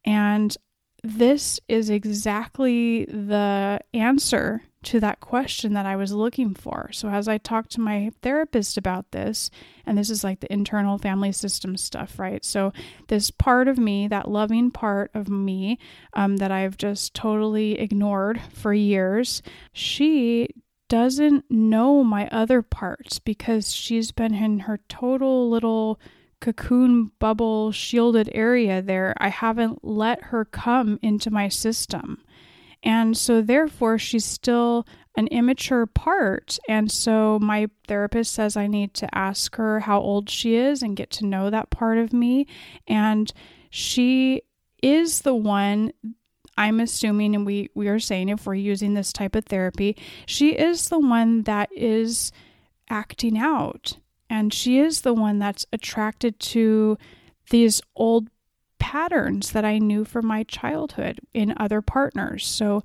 And 0.05 0.57
this 1.05 1.61
is 1.69 1.91
exactly 1.91 3.05
the 3.05 3.81
answer 3.95 4.63
to 4.85 5.01
that 5.01 5.21
question 5.21 5.73
that 5.75 5.87
I 5.87 5.97
was 5.97 6.13
looking 6.13 6.55
for. 6.55 6.91
So, 6.93 7.09
as 7.09 7.29
I 7.29 7.39
talked 7.39 7.71
to 7.73 7.81
my 7.81 8.13
therapist 8.23 8.77
about 8.77 9.11
this, 9.11 9.51
and 9.87 9.97
this 9.97 10.11
is 10.11 10.25
like 10.25 10.41
the 10.41 10.53
internal 10.53 10.99
family 10.99 11.33
system 11.33 11.77
stuff, 11.77 12.19
right? 12.19 12.45
So, 12.45 12.73
this 13.09 13.31
part 13.31 13.69
of 13.69 13.79
me, 13.79 14.09
that 14.09 14.31
loving 14.31 14.71
part 14.71 15.11
of 15.15 15.29
me 15.29 15.79
um, 16.15 16.37
that 16.37 16.51
I've 16.51 16.77
just 16.77 17.15
totally 17.15 17.79
ignored 17.79 18.41
for 18.53 18.73
years, 18.73 19.43
she 19.73 20.49
doesn't 20.89 21.51
know 21.51 22.05
my 22.05 22.29
other 22.29 22.63
parts 22.63 23.19
because 23.19 23.73
she's 23.73 24.13
been 24.13 24.35
in 24.35 24.61
her 24.61 24.79
total 24.89 25.49
little 25.51 25.99
cocoon 26.41 27.11
bubble 27.19 27.73
shielded 27.73 28.29
area 28.35 28.83
there. 28.83 29.15
I 29.19 29.29
haven't 29.29 29.83
let 29.83 30.25
her 30.25 30.45
come 30.45 30.99
into 31.03 31.31
my 31.31 31.49
system. 31.49 32.23
And 32.85 33.17
so, 33.17 33.41
therefore, 33.41 33.99
she's 33.99 34.27
still 34.27 34.87
an 35.17 35.27
immature 35.29 35.87
part. 35.87 36.59
And 36.69 36.93
so, 36.93 37.39
my 37.41 37.69
therapist 37.89 38.33
says 38.33 38.57
I 38.57 38.67
need 38.67 38.93
to 38.95 39.13
ask 39.17 39.57
her 39.57 39.81
how 39.81 40.01
old 40.01 40.29
she 40.29 40.55
is 40.55 40.83
and 40.83 40.97
get 40.97 41.11
to 41.13 41.27
know 41.27 41.51
that 41.51 41.71
part 41.71 41.99
of 41.99 42.13
me. 42.13 42.47
And 42.87 43.33
she 43.71 44.43
is 44.83 45.23
the 45.23 45.35
one. 45.35 45.93
I'm 46.57 46.79
assuming, 46.79 47.35
and 47.35 47.45
we, 47.45 47.71
we 47.75 47.89
are 47.89 47.99
saying 47.99 48.29
if 48.29 48.47
we're 48.47 48.55
using 48.55 48.95
this 48.95 49.13
type 49.13 49.35
of 49.35 49.47
therapy, 49.47 49.97
she 50.25 50.51
is 50.51 50.89
the 50.89 51.01
one 51.01 51.43
that 51.43 51.69
is 51.75 52.31
acting 52.89 53.37
out. 53.37 53.97
And 54.31 54.55
she 54.55 54.79
is 54.79 55.01
the 55.01 55.15
one 55.15 55.41
that's 55.41 55.67
attracted 55.73 56.39
to 56.41 56.97
these 57.51 57.81
old 57.97 58.29
patterns 58.85 59.53
that 59.53 59.65
I 59.65 59.79
knew 59.79 60.05
from 60.05 60.27
my 60.27 60.43
childhood 60.43 61.19
in 61.33 61.55
other 61.57 61.81
partners. 61.81 62.47
So 62.47 62.83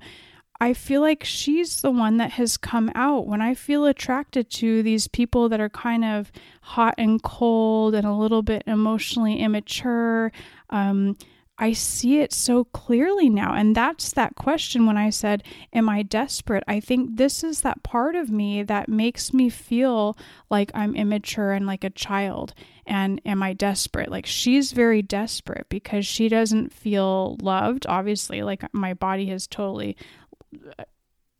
I 0.58 0.72
feel 0.72 1.02
like 1.02 1.24
she's 1.24 1.82
the 1.82 1.90
one 1.90 2.16
that 2.16 2.30
has 2.32 2.56
come 2.56 2.90
out 2.94 3.26
when 3.26 3.42
I 3.42 3.52
feel 3.52 3.84
attracted 3.84 4.48
to 4.52 4.82
these 4.82 5.08
people 5.08 5.50
that 5.50 5.60
are 5.60 5.68
kind 5.68 6.02
of 6.02 6.32
hot 6.62 6.94
and 6.96 7.22
cold 7.22 7.94
and 7.94 8.06
a 8.06 8.14
little 8.14 8.40
bit 8.40 8.62
emotionally 8.66 9.40
immature. 9.40 10.32
Um, 10.70 11.18
I 11.58 11.74
see 11.74 12.20
it 12.20 12.32
so 12.32 12.64
clearly 12.64 13.28
now. 13.28 13.52
And 13.52 13.76
that's 13.76 14.12
that 14.14 14.36
question 14.36 14.86
when 14.86 14.96
I 14.96 15.10
said, 15.10 15.42
Am 15.74 15.90
I 15.90 16.02
desperate? 16.02 16.64
I 16.66 16.80
think 16.80 17.18
this 17.18 17.44
is 17.44 17.60
that 17.60 17.82
part 17.82 18.16
of 18.16 18.30
me 18.30 18.62
that 18.62 18.88
makes 18.88 19.34
me 19.34 19.50
feel 19.50 20.16
like 20.48 20.70
I'm 20.72 20.96
immature 20.96 21.52
and 21.52 21.66
like 21.66 21.84
a 21.84 21.90
child. 21.90 22.54
And 22.90 23.20
am 23.24 23.40
I 23.40 23.52
desperate? 23.52 24.10
Like 24.10 24.26
she's 24.26 24.72
very 24.72 25.00
desperate 25.00 25.68
because 25.68 26.04
she 26.04 26.28
doesn't 26.28 26.72
feel 26.72 27.36
loved. 27.40 27.86
Obviously, 27.88 28.42
like 28.42 28.64
my 28.74 28.94
body 28.94 29.26
has 29.26 29.46
totally 29.46 29.96
uh, 30.76 30.82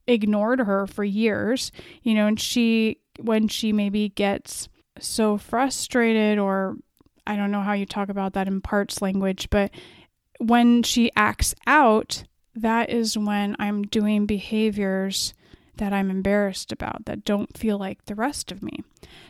ignored 0.06 0.60
her 0.60 0.86
for 0.86 1.02
years, 1.02 1.72
you 2.04 2.14
know, 2.14 2.28
and 2.28 2.38
she, 2.38 3.00
when 3.18 3.48
she 3.48 3.72
maybe 3.72 4.10
gets 4.10 4.68
so 5.00 5.36
frustrated 5.36 6.38
or 6.38 6.76
I 7.26 7.34
don't 7.34 7.50
know 7.50 7.62
how 7.62 7.72
you 7.72 7.84
talk 7.84 8.10
about 8.10 8.34
that 8.34 8.46
in 8.46 8.60
parts 8.60 9.02
language, 9.02 9.50
but 9.50 9.72
when 10.38 10.84
she 10.84 11.10
acts 11.16 11.52
out, 11.66 12.22
that 12.54 12.90
is 12.90 13.18
when 13.18 13.56
I'm 13.58 13.82
doing 13.82 14.24
behaviors 14.24 15.34
that 15.80 15.94
I'm 15.94 16.10
embarrassed 16.10 16.72
about 16.72 17.06
that 17.06 17.24
don't 17.24 17.56
feel 17.56 17.78
like 17.78 18.04
the 18.04 18.14
rest 18.14 18.52
of 18.52 18.62
me. 18.62 18.84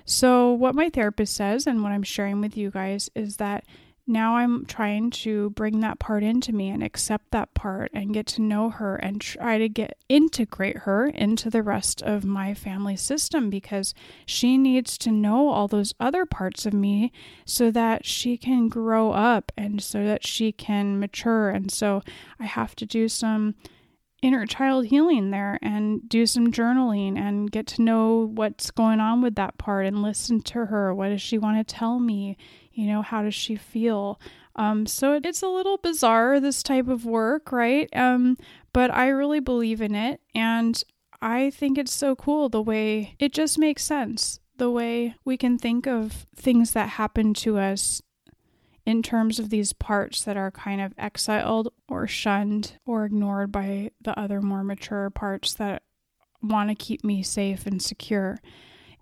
So, 0.05 0.53
what 0.53 0.75
my 0.75 0.91
therapist 0.91 1.35
says 1.35 1.65
and 1.65 1.83
what 1.83 1.93
I'm 1.93 2.03
sharing 2.03 2.41
with 2.41 2.57
you 2.57 2.73
guys 2.73 3.09
is 3.15 3.37
that 3.37 3.65
now 4.05 4.39
I'm 4.39 4.67
trying 4.67 5.11
to 5.11 5.51
bring 5.51 5.79
that 5.81 6.01
part 6.01 6.25
into 6.25 6.53
me 6.53 6.69
and 6.71 6.83
accept 6.83 7.31
that 7.31 7.55
part 7.55 7.93
and 7.95 8.13
get 8.13 8.27
to 8.29 8.43
know 8.43 8.69
her 8.69 8.97
and 8.97 9.21
try 9.21 9.59
to 9.59 9.69
get 9.69 9.97
integrate 10.09 10.79
her 10.79 11.07
into 11.07 11.51
the 11.51 11.63
rest 11.63 12.03
of 12.03 12.25
my 12.25 12.53
family 12.53 12.97
system 12.97 13.49
because 13.49 13.95
she 14.27 14.59
needs 14.59 14.99
to 14.99 15.13
know 15.13 15.51
all 15.51 15.69
those 15.69 15.95
other 16.01 16.27
parts 16.27 16.67
of 16.67 16.75
me 16.75 17.13
so 17.45 17.71
that 17.71 18.05
she 18.05 18.37
can 18.37 18.69
grow 18.69 19.13
up 19.13 19.53
and 19.57 19.81
so 19.81 20.05
that 20.05 20.27
she 20.27 20.51
can 20.51 20.99
mature 20.99 21.49
and 21.49 21.71
so 21.71 22.03
I 22.41 22.47
have 22.47 22.75
to 22.77 22.87
do 22.87 23.09
some 23.09 23.55
inner 24.23 24.47
child 24.47 24.87
healing 24.87 25.31
there 25.31 25.59
and 25.63 26.09
do 26.09 26.27
some 26.27 26.53
journaling 26.53 27.19
and 27.19 27.51
get 27.51 27.67
to 27.67 27.83
know 27.83 28.31
what's 28.35 28.71
going 28.71 29.01
on 29.01 29.23
with 29.23 29.35
that 29.37 29.59
part 29.59 29.87
and 29.87 30.03
listen 30.03 30.41
to 30.43 30.67
her. 30.67 30.95
What 30.95 31.09
does 31.09 31.23
she 31.23 31.39
want 31.39 31.67
to 31.67 31.75
tell 31.75 31.99
me? 31.99 32.37
You 32.73 32.87
know, 32.87 33.03
how 33.03 33.23
does 33.23 33.35
she 33.35 33.57
feel? 33.57 34.21
Um, 34.57 34.87
so 34.87 35.19
it's 35.23 35.43
a 35.43 35.49
little 35.49 35.79
bizarre, 35.79 36.41
this 36.41 36.63
type 36.63 36.89
of 36.89 37.05
work, 37.05 37.53
right? 37.53 37.89
Um, 37.95 38.37
but 38.73 38.91
I 38.91 39.09
really 39.09 39.41
believe 39.41 39.81
in 39.81 39.95
it. 39.95 40.21
And 40.35 40.83
I 41.23 41.51
think 41.51 41.79
it's 41.79 41.93
so 41.93 42.17
cool 42.17 42.49
the 42.49 42.63
way 42.63 43.17
it 43.19 43.33
just 43.33 43.59
makes 43.59 43.83
sense. 43.85 44.41
The 44.57 44.71
way 44.71 45.15
we 45.25 45.37
can 45.37 45.57
think 45.59 45.87
of 45.87 46.27
things 46.37 46.73
that 46.73 46.91
happen 46.91 47.33
to 47.35 47.59
us 47.59 48.03
in 48.91 49.03
terms 49.03 49.39
of 49.39 49.51
these 49.51 49.73
parts 49.73 50.25
that 50.25 50.37
are 50.37 50.51
kind 50.51 50.81
of 50.81 50.93
exiled 50.99 51.73
or 51.89 52.07
shunned 52.07 52.77
or 52.85 53.05
ignored 53.05 53.53
by 53.53 53.91
the 54.03 54.19
other 54.19 54.43
more 54.43 54.65
mature 54.65 55.09
parts 55.11 55.55
that 55.55 55.83
want 56.43 56.69
to 56.69 56.75
keep 56.75 57.05
me 57.05 57.23
safe 57.23 57.67
and 57.67 57.81
secure. 57.81 58.39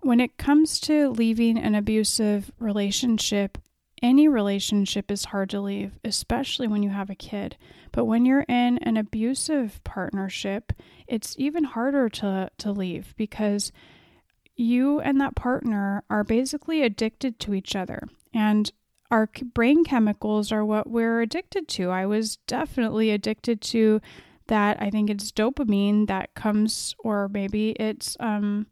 When 0.01 0.19
it 0.19 0.37
comes 0.37 0.79
to 0.81 1.09
leaving 1.09 1.57
an 1.57 1.75
abusive 1.75 2.51
relationship, 2.59 3.57
any 4.01 4.27
relationship 4.27 5.11
is 5.11 5.25
hard 5.25 5.49
to 5.49 5.59
leave, 5.59 5.99
especially 6.05 6.67
when 6.67 6.83
you 6.83 6.89
have 6.89 7.09
a 7.09 7.15
kid. 7.15 7.57
But 7.91 8.05
when 8.05 8.25
you're 8.25 8.45
in 8.47 8.77
an 8.77 8.95
abusive 8.95 9.83
partnership, 9.83 10.71
it's 11.07 11.35
even 11.37 11.63
harder 11.65 12.07
to, 12.09 12.49
to 12.59 12.71
leave 12.71 13.13
because 13.17 13.71
you 14.55 14.99
and 14.99 15.19
that 15.19 15.35
partner 15.35 16.03
are 16.09 16.23
basically 16.23 16.83
addicted 16.83 17.39
to 17.39 17.53
each 17.53 17.75
other. 17.75 18.07
And 18.33 18.71
our 19.11 19.29
brain 19.53 19.83
chemicals 19.83 20.51
are 20.51 20.63
what 20.63 20.89
we're 20.89 21.21
addicted 21.21 21.67
to. 21.69 21.89
I 21.89 22.05
was 22.05 22.37
definitely 22.47 23.09
addicted 23.11 23.61
to 23.61 24.01
that. 24.47 24.81
I 24.81 24.89
think 24.89 25.09
it's 25.09 25.31
dopamine 25.31 26.07
that 26.07 26.33
comes, 26.35 26.95
or 26.99 27.27
maybe 27.29 27.71
it's 27.71 28.15
um, 28.19 28.67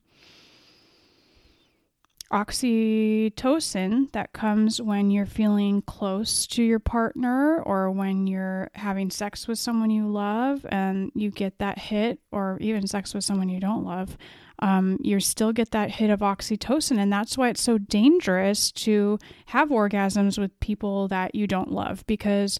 oxytocin 2.32 4.12
that 4.12 4.34
comes 4.34 4.82
when 4.82 5.10
you're 5.10 5.25
feeling 5.25 5.82
close 5.82 6.46
to 6.48 6.62
your 6.62 6.79
partner 6.79 7.62
or 7.62 7.89
when 7.89 8.27
you're 8.27 8.70
having 8.75 9.10
sex 9.10 9.48
with 9.48 9.58
someone 9.58 9.89
you 9.89 10.08
love 10.08 10.65
and 10.70 11.12
you 11.15 11.32
get 11.32 11.58
that 11.60 11.79
hit, 11.79 12.20
or 12.32 12.58
even 12.60 12.86
sex 12.86 13.13
with 13.13 13.24
someone 13.24 13.50
you 13.50 13.60
don't 13.60 13.86
love 13.86 14.17
um, 14.60 14.98
you 15.02 15.20
still 15.20 15.54
get 15.54 15.72
that 15.72 15.92
hit 15.92 16.10
of 16.10 16.20
oxytocin. 16.20 16.98
And 16.98 17.12
that's 17.12 17.38
why 17.38 17.50
it's 17.50 17.62
so 17.62 17.78
dangerous 17.78 18.72
to 18.74 19.20
have 19.48 19.70
orgasms 19.70 20.38
with 20.38 20.60
people 20.60 21.08
that 21.10 21.36
you 21.36 21.48
don't 21.48 21.72
love 21.72 22.06
because 22.08 22.60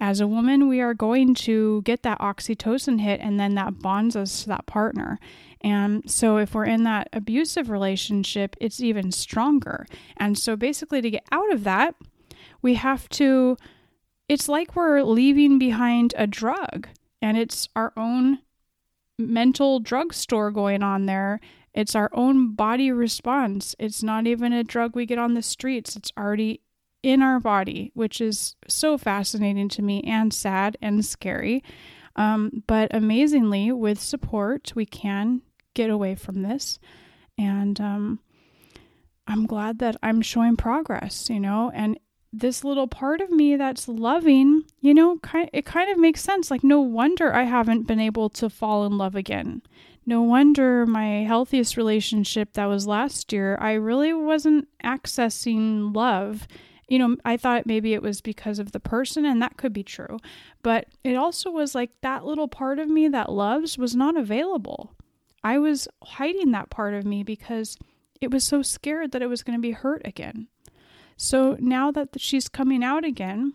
as 0.00 0.20
a 0.20 0.26
woman, 0.26 0.68
we 0.68 0.80
are 0.80 0.92
going 0.92 1.34
to 1.34 1.80
get 1.82 2.02
that 2.02 2.18
oxytocin 2.18 3.00
hit 3.00 3.20
and 3.20 3.38
then 3.38 3.54
that 3.54 3.78
bonds 3.78 4.16
us 4.16 4.42
to 4.42 4.48
that 4.48 4.66
partner. 4.66 5.18
And 5.60 6.10
so, 6.10 6.36
if 6.36 6.52
we're 6.52 6.66
in 6.66 6.82
that 6.82 7.08
abusive 7.12 7.70
relationship, 7.70 8.56
it's 8.60 8.80
even 8.80 9.12
stronger. 9.12 9.86
And 10.16 10.36
so, 10.36 10.56
basically, 10.56 11.00
to 11.00 11.10
get 11.10 11.24
out 11.30 11.50
of 11.52 11.64
that, 11.64 11.94
we 12.60 12.74
have 12.74 13.08
to 13.10 13.56
it's 14.28 14.48
like 14.48 14.74
we're 14.74 15.02
leaving 15.02 15.58
behind 15.58 16.14
a 16.16 16.26
drug 16.26 16.88
and 17.20 17.36
it's 17.36 17.68
our 17.76 17.92
own 17.96 18.38
mental 19.18 19.80
drugstore 19.80 20.50
going 20.50 20.82
on 20.82 21.06
there. 21.06 21.40
It's 21.72 21.94
our 21.94 22.10
own 22.12 22.54
body 22.54 22.92
response. 22.92 23.74
It's 23.78 24.02
not 24.02 24.26
even 24.26 24.52
a 24.52 24.64
drug 24.64 24.94
we 24.94 25.06
get 25.06 25.18
on 25.18 25.34
the 25.34 25.42
streets. 25.42 25.96
It's 25.96 26.12
already 26.16 26.60
in 27.02 27.20
our 27.20 27.40
body, 27.40 27.90
which 27.94 28.20
is 28.20 28.56
so 28.66 28.96
fascinating 28.96 29.68
to 29.70 29.82
me 29.82 30.02
and 30.02 30.32
sad 30.32 30.76
and 30.80 31.04
scary. 31.04 31.62
Um, 32.16 32.62
but 32.66 32.94
amazingly, 32.94 33.72
with 33.72 34.00
support, 34.00 34.72
we 34.74 34.86
can 34.86 35.42
get 35.74 35.90
away 35.90 36.14
from 36.14 36.42
this. 36.42 36.78
And 37.36 37.80
um, 37.80 38.20
I'm 39.26 39.46
glad 39.46 39.80
that 39.80 39.96
I'm 40.02 40.22
showing 40.22 40.56
progress, 40.56 41.28
you 41.28 41.40
know, 41.40 41.72
and 41.74 41.98
this 42.38 42.64
little 42.64 42.88
part 42.88 43.20
of 43.20 43.30
me 43.30 43.56
that's 43.56 43.86
loving, 43.86 44.64
you 44.80 44.92
know, 44.92 45.18
it 45.52 45.64
kind 45.64 45.90
of 45.90 45.98
makes 45.98 46.20
sense. 46.20 46.50
Like, 46.50 46.64
no 46.64 46.80
wonder 46.80 47.32
I 47.32 47.44
haven't 47.44 47.86
been 47.86 48.00
able 48.00 48.28
to 48.30 48.50
fall 48.50 48.84
in 48.86 48.98
love 48.98 49.14
again. 49.14 49.62
No 50.04 50.20
wonder 50.20 50.84
my 50.84 51.24
healthiest 51.24 51.76
relationship 51.76 52.54
that 52.54 52.66
was 52.66 52.86
last 52.86 53.32
year, 53.32 53.56
I 53.60 53.72
really 53.74 54.12
wasn't 54.12 54.68
accessing 54.82 55.94
love. 55.94 56.46
You 56.88 56.98
know, 56.98 57.16
I 57.24 57.36
thought 57.36 57.66
maybe 57.66 57.94
it 57.94 58.02
was 58.02 58.20
because 58.20 58.58
of 58.58 58.72
the 58.72 58.80
person, 58.80 59.24
and 59.24 59.40
that 59.40 59.56
could 59.56 59.72
be 59.72 59.84
true. 59.84 60.18
But 60.62 60.88
it 61.04 61.14
also 61.14 61.50
was 61.50 61.74
like 61.74 61.92
that 62.02 62.26
little 62.26 62.48
part 62.48 62.78
of 62.78 62.88
me 62.88 63.08
that 63.08 63.32
loves 63.32 63.78
was 63.78 63.94
not 63.94 64.16
available. 64.16 64.94
I 65.42 65.58
was 65.58 65.88
hiding 66.02 66.50
that 66.50 66.68
part 66.68 66.94
of 66.94 67.06
me 67.06 67.22
because 67.22 67.78
it 68.20 68.30
was 68.30 68.44
so 68.44 68.60
scared 68.60 69.12
that 69.12 69.22
it 69.22 69.28
was 69.28 69.42
going 69.42 69.58
to 69.58 69.62
be 69.62 69.70
hurt 69.70 70.02
again. 70.04 70.48
So 71.16 71.56
now 71.58 71.90
that 71.92 72.08
she's 72.18 72.48
coming 72.48 72.82
out 72.82 73.04
again, 73.04 73.54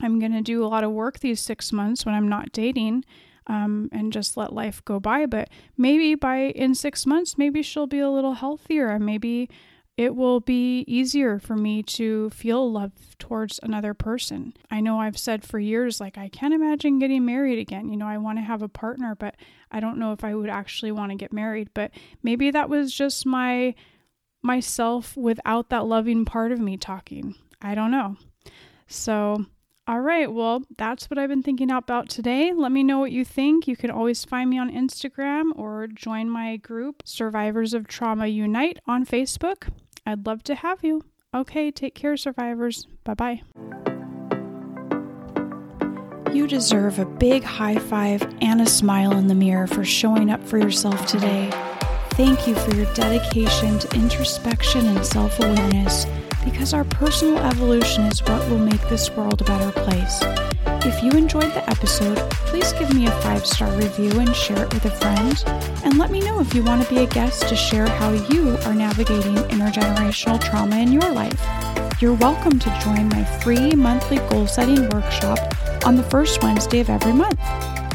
I'm 0.00 0.18
going 0.18 0.32
to 0.32 0.42
do 0.42 0.64
a 0.64 0.68
lot 0.68 0.84
of 0.84 0.92
work 0.92 1.20
these 1.20 1.40
six 1.40 1.72
months 1.72 2.06
when 2.06 2.14
I'm 2.14 2.28
not 2.28 2.52
dating 2.52 3.04
um, 3.46 3.88
and 3.92 4.12
just 4.12 4.36
let 4.36 4.52
life 4.52 4.84
go 4.84 5.00
by. 5.00 5.26
But 5.26 5.48
maybe 5.76 6.14
by 6.14 6.36
in 6.36 6.74
six 6.74 7.06
months, 7.06 7.38
maybe 7.38 7.62
she'll 7.62 7.86
be 7.86 7.98
a 7.98 8.10
little 8.10 8.34
healthier 8.34 8.98
maybe 8.98 9.48
it 9.98 10.14
will 10.14 10.38
be 10.38 10.84
easier 10.86 11.40
for 11.40 11.56
me 11.56 11.82
to 11.82 12.30
feel 12.30 12.70
love 12.70 12.92
towards 13.18 13.58
another 13.64 13.94
person. 13.94 14.54
I 14.70 14.80
know 14.80 15.00
I've 15.00 15.18
said 15.18 15.44
for 15.44 15.58
years, 15.58 16.00
like, 16.00 16.16
I 16.16 16.28
can't 16.28 16.54
imagine 16.54 17.00
getting 17.00 17.24
married 17.24 17.58
again. 17.58 17.88
You 17.88 17.96
know, 17.96 18.06
I 18.06 18.16
want 18.16 18.38
to 18.38 18.42
have 18.42 18.62
a 18.62 18.68
partner, 18.68 19.16
but 19.16 19.34
I 19.72 19.80
don't 19.80 19.98
know 19.98 20.12
if 20.12 20.22
I 20.22 20.36
would 20.36 20.50
actually 20.50 20.92
want 20.92 21.10
to 21.10 21.16
get 21.16 21.32
married. 21.32 21.70
But 21.74 21.90
maybe 22.22 22.52
that 22.52 22.70
was 22.70 22.94
just 22.94 23.26
my 23.26 23.74
myself 24.48 25.14
without 25.14 25.68
that 25.68 25.84
loving 25.84 26.24
part 26.24 26.50
of 26.50 26.58
me 26.58 26.78
talking. 26.78 27.34
I 27.60 27.74
don't 27.74 27.90
know. 27.90 28.16
So, 28.86 29.44
all 29.86 30.00
right, 30.00 30.32
well, 30.32 30.62
that's 30.78 31.10
what 31.10 31.18
I've 31.18 31.28
been 31.28 31.42
thinking 31.42 31.70
about 31.70 32.08
today. 32.08 32.54
Let 32.54 32.72
me 32.72 32.82
know 32.82 32.98
what 32.98 33.12
you 33.12 33.26
think. 33.26 33.68
You 33.68 33.76
can 33.76 33.90
always 33.90 34.24
find 34.24 34.48
me 34.48 34.58
on 34.58 34.72
Instagram 34.72 35.50
or 35.54 35.86
join 35.86 36.30
my 36.30 36.56
group, 36.56 37.02
Survivors 37.04 37.74
of 37.74 37.86
Trauma 37.86 38.26
Unite, 38.26 38.78
on 38.86 39.04
Facebook. 39.04 39.68
I'd 40.06 40.24
love 40.24 40.42
to 40.44 40.54
have 40.54 40.82
you. 40.82 41.02
Okay, 41.34 41.70
take 41.70 41.94
care, 41.94 42.16
survivors. 42.16 42.86
Bye 43.04 43.14
bye. 43.14 43.42
You 46.32 46.46
deserve 46.46 46.98
a 46.98 47.04
big 47.04 47.42
high 47.42 47.78
five 47.78 48.22
and 48.40 48.62
a 48.62 48.66
smile 48.66 49.12
in 49.12 49.26
the 49.26 49.34
mirror 49.34 49.66
for 49.66 49.84
showing 49.84 50.30
up 50.30 50.42
for 50.42 50.56
yourself 50.56 51.04
today. 51.04 51.50
Thank 52.18 52.48
you 52.48 52.56
for 52.56 52.74
your 52.74 52.92
dedication 52.94 53.78
to 53.78 53.94
introspection 53.94 54.84
and 54.86 55.06
self 55.06 55.38
awareness 55.38 56.04
because 56.44 56.74
our 56.74 56.82
personal 56.82 57.38
evolution 57.38 58.06
is 58.06 58.20
what 58.24 58.50
will 58.50 58.58
make 58.58 58.82
this 58.88 59.08
world 59.12 59.40
a 59.40 59.44
better 59.44 59.70
place. 59.70 60.18
If 60.84 61.00
you 61.00 61.12
enjoyed 61.12 61.54
the 61.54 61.62
episode, 61.70 62.18
please 62.46 62.72
give 62.72 62.92
me 62.92 63.06
a 63.06 63.12
five 63.22 63.46
star 63.46 63.70
review 63.76 64.10
and 64.18 64.34
share 64.34 64.64
it 64.64 64.74
with 64.74 64.84
a 64.86 64.90
friend. 64.90 65.44
And 65.84 65.96
let 65.96 66.10
me 66.10 66.18
know 66.18 66.40
if 66.40 66.52
you 66.54 66.64
want 66.64 66.82
to 66.82 66.92
be 66.92 67.04
a 67.04 67.06
guest 67.06 67.48
to 67.50 67.54
share 67.54 67.86
how 67.86 68.10
you 68.10 68.58
are 68.64 68.74
navigating 68.74 69.36
intergenerational 69.36 70.40
trauma 70.40 70.76
in 70.78 70.90
your 70.90 71.08
life. 71.12 71.40
You're 72.02 72.14
welcome 72.14 72.58
to 72.58 72.80
join 72.80 73.08
my 73.10 73.22
free 73.42 73.76
monthly 73.76 74.18
goal 74.28 74.48
setting 74.48 74.88
workshop 74.88 75.38
on 75.86 75.94
the 75.94 76.02
first 76.02 76.42
Wednesday 76.42 76.80
of 76.80 76.90
every 76.90 77.12
month. 77.12 77.38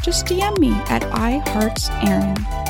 Just 0.02 0.28
DM 0.28 0.60
me 0.60 0.72
at 0.88 1.02
iHeartsErin. 1.12 2.63